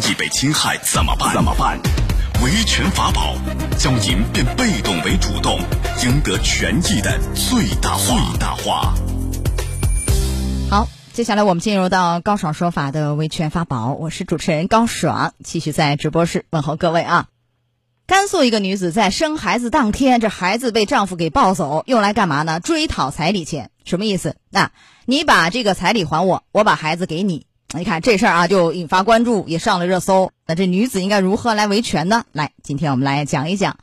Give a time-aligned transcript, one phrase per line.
[0.00, 1.32] 益被侵害怎么办？
[1.32, 1.78] 怎么办？
[2.42, 3.36] 维权法宝，
[3.78, 5.58] 教您变被动为主动，
[6.02, 8.06] 赢得权益的最大化。
[8.06, 8.94] 最大化。
[10.70, 17.26] 好，接下来我们进入到高爽说法的维权法宝，我是主持人高爽，继续在直播室问候各位啊。
[18.06, 22.58] 甘肃一个女子在生孩子当天，这孩子被丈夫给抱走，用来干嘛呢？
[22.58, 24.36] 追讨彩礼钱，什么意思？
[24.48, 24.72] 那
[25.04, 27.46] 你把这个彩礼还我，我把孩子给你。
[27.72, 30.32] 你看这事儿啊，就引发关注，也上了热搜。
[30.44, 32.24] 那这女子应该如何来维权呢？
[32.32, 33.78] 来，今天我们来讲一讲。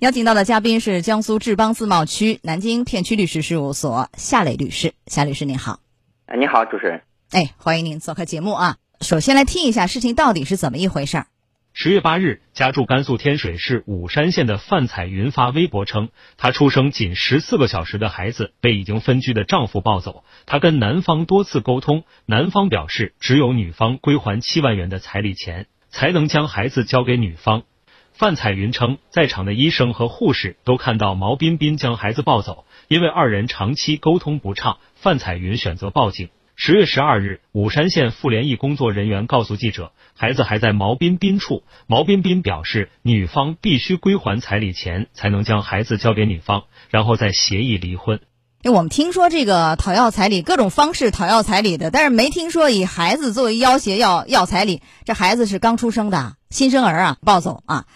[0.00, 4.92] 邀请到的嘉宾是江苏志邦自贸区南京片区律师事务所夏磊律师。
[5.06, 5.80] 夏律师您好。
[6.26, 7.00] 哎，你好，主持人。
[7.30, 8.76] 哎，欢迎您做客节目啊。
[9.00, 11.26] 首先来听一下事情到底是怎么一回事儿。
[11.72, 20.24] 十月八日，家住甘肃天水市武山县的范彩云发微博称，她出生仅十四个小时的孩子被已经分居的丈夫抱走。
[20.46, 27.62] 她跟男方多次沟通，男方表示只有女方归还七万元的彩礼钱，才能将孩子交给女方。
[28.12, 36.28] 范彩云称，在场的医生和护士都看到毛彬彬将孩子抱走，因为二人长期沟通不畅，范彩云选择报警。
[36.62, 41.62] 十月十二日，武山县妇联一工作人员告诉记者，孩子还在毛彬彬处。
[41.86, 48.20] 毛彬彬表示，女方必须归还彩礼钱，才能将孩子交给女方，然后再协议离婚。
[48.62, 54.82] 哎，我们听说这个讨要彩礼，各种方式讨要彩礼的，但是没听说以孩子作为要挟要要彩礼。
[55.06, 57.86] 这孩子是刚出生的新生儿啊，抱走啊。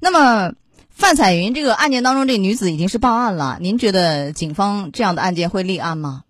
[0.00, 0.54] 那么
[0.88, 3.58] 范彩云这个案件当中，这女子已经是报案了。
[3.60, 6.22] 您觉得警方这样的案件会立案吗？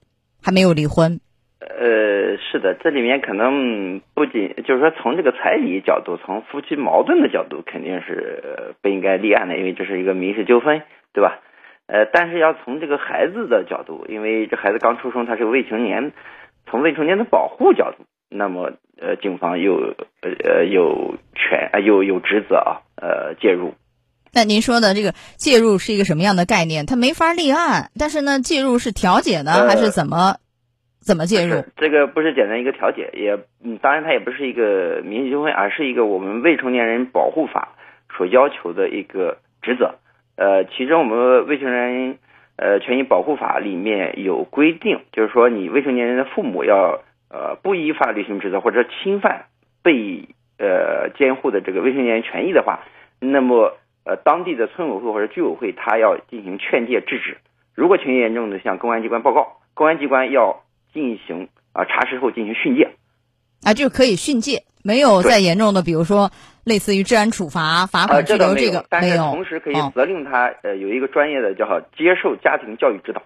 [0.43, 1.21] 还没有离婚。
[1.67, 11.41] 呃，是的，这里面可能不仅就是说从这个彩礼角度，从夫妻矛盾的角度，肯定是不应该立案的，因为这是一个民事纠纷，对吧？
[11.87, 16.13] 呃，但是要从这个孩子的角度，因为这孩子刚出生，他是未成年，
[16.71, 23.75] 从未成年的保护角度，那么呃，警方有呃呃有权啊有有职责啊呃介入。
[24.33, 26.87] 那您说的这个介入是一个什么样的概念？
[26.87, 30.37] 他没法立案，但是呢，介入是调解呢，还是怎么？
[31.05, 31.63] 怎么介入？
[31.77, 37.77] 这个不是简单一个调解，也嗯，当然它也不是一个民事纠纷，而是一个我们未成年人保护法
[38.17, 39.97] 所要求的一个职责。
[40.37, 42.19] 呃，其中我们未成年人
[42.57, 49.45] 呃权益保护法里面有规定，就是说你未成年人的父母要呃不依法履行职责或者侵犯
[49.83, 50.29] 被
[50.59, 52.81] 呃监护的这个未成年人权益的话，
[53.21, 53.77] 那么
[54.07, 57.37] 呃当地的村委会或者居委会他要进行劝诫制止，
[57.75, 60.64] 如果情节严重的向公安机关报告，公安机关要。
[60.95, 62.97] 进行啊查实后进行训诫，
[63.65, 66.31] 啊就可以训诫，没有再严重的，比如说
[66.63, 73.23] 类似于治安处罚、罚款拘留这个没有，同时可以责令他呃有一个专业的叫接受家庭教育指导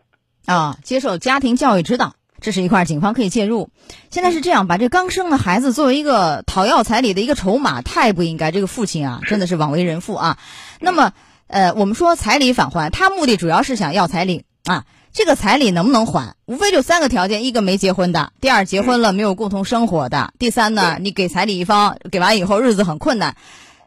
[0.53, 3.69] 啊，接受家庭教育指导，这是一块警方可以介入。
[4.11, 8.51] 现在是这样，把这刚生的孩子作为一个讨要彩礼的一个筹码，太不应该。
[8.51, 10.39] 这个父亲啊，真的是枉为人父啊。
[10.81, 11.13] 那么
[11.49, 14.85] 呃，我们说彩礼返还，他目的主要是想要彩礼啊。
[15.19, 16.37] 这个彩礼能不能还？
[16.47, 23.35] 无非就三个条件：一个没结婚的，第二结婚了没有共同生活的，第三呢，你给彩礼一方给完以后日子很困难。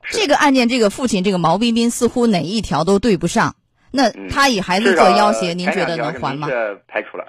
[0.10, 3.56] 这个案件，这个父亲这个毛彬彬似乎哪一条都对不上。
[3.92, 6.50] 那他以孩子做要挟，您觉得能还吗？
[6.90, 7.24] 排除了，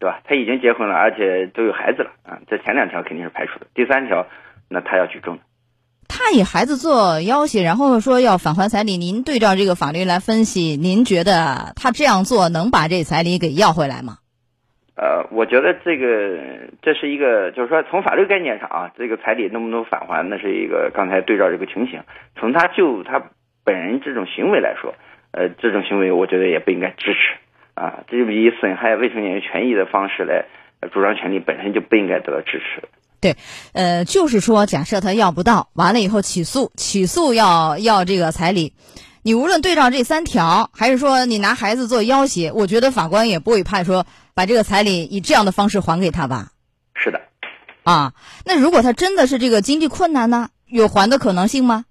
[0.00, 0.20] 对吧？
[0.24, 2.40] 他已经结婚了，而且都有孩子了啊。
[2.50, 3.68] 这前两条肯定是排除的。
[3.72, 4.26] 第三条，
[4.68, 5.38] 那他要举证。
[6.14, 8.98] 他以孩子做要挟，然后说要返还彩礼。
[8.98, 14.18] 您对照这个法律来分析，您觉得他这样做能把这彩礼给要回来吗？
[14.94, 22.02] 呃，我觉得这个这是一个，就是说从法律概念上啊，这个彩礼能不能返还，那是一个刚才对照这个情形。
[22.38, 23.22] 从他就他
[23.64, 24.94] 本人这种行为来说，
[25.32, 27.18] 呃，这种行为我觉得也不应该支持
[27.74, 28.04] 啊。
[28.08, 30.44] 这就以损害未成年人权益的方式来
[30.92, 32.82] 主张权利，本身就不应该得到支持。
[33.22, 33.36] 对，
[33.72, 38.74] 呃，就是说，假设他要不到，完了以后起诉，起诉要要这个彩礼，
[39.22, 46.48] 你无论对照这三条，还是说你拿孩子做要挟，我觉得法官也不会判说把这个彩礼以这样的方式还给他吧？
[46.96, 47.20] 是的，
[47.84, 48.12] 啊，
[48.44, 51.84] 那如果他真的是这个经济困难呢，有还的可能性吗？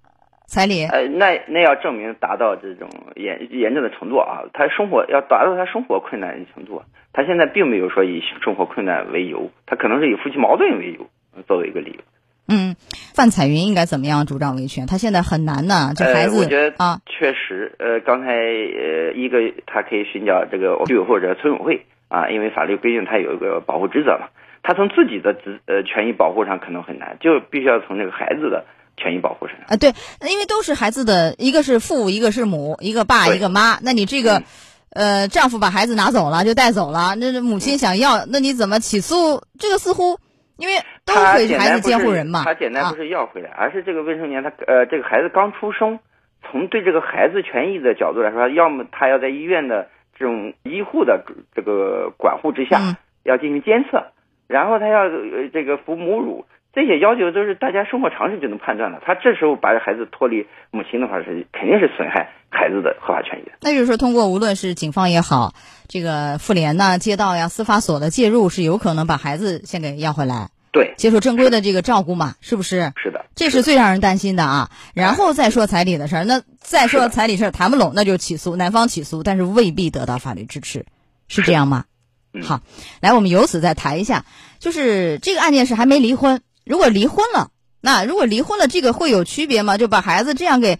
[0.46, 0.84] 彩礼？
[0.84, 6.82] 呃，那那要证明达到这种严严重的程度啊，他生活要达到他生活困难的程度，
[7.14, 11.06] 他现在并没有说以生活困难为由，他可能是以夫妻矛盾为由。
[11.46, 12.00] 作为一个理由，
[12.48, 12.76] 嗯，
[13.14, 14.86] 范彩云应该怎么样主张维权？
[14.86, 24.28] 他现在很难呢，这孩子我觉得啊，确实，呃，刚才呃，一个他可以寻找这个居委或者村委会啊，因为法律规定他有一个保护职责嘛。
[24.64, 28.64] 他从自己的职呃权益保护上可能很难，就必须要从这个孩子的
[28.96, 29.76] 权益保护上啊。
[29.76, 29.92] 对，
[30.30, 33.80] 因为都是孩子的，一个是父，一个是母，一个爸，一个妈。
[33.82, 34.42] 那你这个
[34.90, 39.42] 呃，丈夫把孩子拿走了，就带走了，那母亲想要，那你怎么起诉？
[39.58, 40.18] 这个似乎。
[40.58, 42.44] 因为都他会孩子简单不是监护人嘛？
[42.44, 45.98] 他简单啊不是要回来，而是这个未成年他呃这个孩子刚出生，
[46.42, 49.88] 从对这个孩子权益的角度来说，要么他要在医院的
[50.18, 54.04] 这种医护的这个管护之下，嗯要进行监测，
[54.48, 59.00] 然后他要呃这个服母乳，这些要求都是大家生活常识就能判断的。
[59.04, 63.52] 他这时候把孩子脱离母亲的话，是肯定是损害孩子的合法权益的。
[63.60, 65.52] 那就是说，通过无论是警方也好，
[65.86, 72.34] 这个妇联呐、街道呀、司法所的介入，是有可能把孩子先给要回来，对，接受正规的这个照顾嘛？
[72.40, 72.94] 是不是？
[72.96, 74.70] 是的，这是最让人担心的啊！
[74.94, 80.86] 然后再说彩礼的事儿，那再说彩礼事儿谈不拢，那就起诉，男方起诉，但是未必得到法律支持，
[81.28, 81.84] 是这样吗？
[82.32, 82.62] 嗯好，
[83.00, 84.24] 来，我们由此再谈一下，
[84.58, 87.50] 就是这个案件是还没离婚，如果离婚了，
[87.82, 89.76] 那如果离婚了，这个会有区别吗？
[89.76, 90.78] 就把孩子这样给，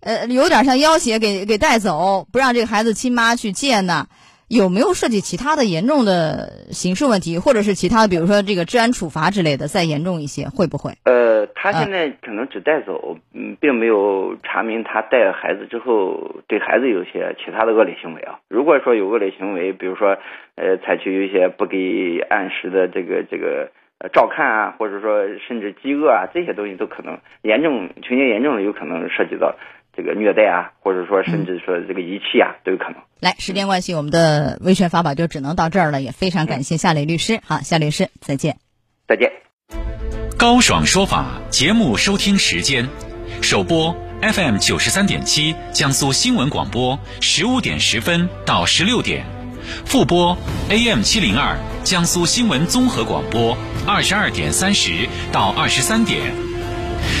[0.00, 4.06] 呃，有点像要挟给给带走，不让这个孩子亲妈去见呢？
[4.54, 10.92] 有没有涉及其他的严重的刑事问题，或者是其他的，比如说这个治安处罚之类的，再严重一些，会不会？
[11.02, 18.38] 呃，他现在可能只带走，嗯，并没有查明他带孩子之后对孩子有些其他的恶劣行为啊。
[18.48, 20.16] 如果说有恶劣行为，比如说，
[20.54, 29.56] 呃，采取一些不给按时的这个这个呃照看啊，或者说甚至饥饿啊，这些东西都可能严重，情节严重的，有可能涉及到
[29.96, 32.96] 这个虐待啊，或者说甚至说这个遗弃啊，都有可能。
[33.20, 37.40] 来，时间关系，我们的维权法宝就只能到这儿了，也非常感谢夏磊律师。
[37.44, 38.58] 好，夏律师，再见。
[39.06, 39.32] 再见。
[40.36, 42.88] 高爽说法节目收听时间：
[43.40, 49.22] 首播 FM 九十三点七，江苏新闻广播十五点十分到十六点；
[49.86, 50.36] 复播
[50.68, 53.56] AM 七零二，江苏新闻综合广播
[53.86, 56.53] 二十二点三十到二十三点。